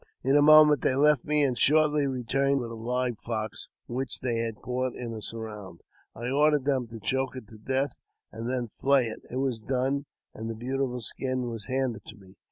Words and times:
In 0.23 0.35
a 0.35 0.41
moment 0.41 0.81
they 0.81 0.95
left 0.95 1.25
me, 1.25 1.43
and 1.43 1.55
shortly 1.55 2.07
returned 2.07 2.59
with 2.59 2.71
a 2.71 2.73
live 2.73 3.19
fox, 3.19 3.67
which 3.85 4.21
they 4.21 4.37
had 4.37 4.55
caught 4.59 4.95
in 4.95 5.13
a 5.13 5.21
surround. 5.21 5.81
I 6.15 6.27
ordered 6.27 6.65
them 6.65 6.87
to 6.87 6.99
choke 6.99 7.35
it 7.35 7.47
to 7.49 7.59
death, 7.59 7.99
and 8.31 8.49
then 8.49 8.67
flay 8.67 9.05
it: 9.05 9.19
it 9.29 9.35
was 9.37 9.61
done, 9.61 10.07
and 10.33 10.49
the 10.49 10.55
beau 10.55 10.71
tiful 10.79 11.01
skin 11.01 11.49
was 11.51 11.67
handed 11.67 12.03
to 12.05 12.15
me. 12.15 12.33